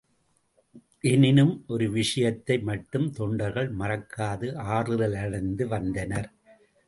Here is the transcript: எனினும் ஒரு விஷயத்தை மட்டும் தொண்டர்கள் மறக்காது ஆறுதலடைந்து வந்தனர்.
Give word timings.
எனினும் 1.01 1.63
ஒரு 1.67 1.89
விஷயத்தை 1.89 2.59
மட்டும் 2.59 3.11
தொண்டர்கள் 3.11 3.69
மறக்காது 3.75 4.47
ஆறுதலடைந்து 4.71 5.67
வந்தனர். 5.67 6.29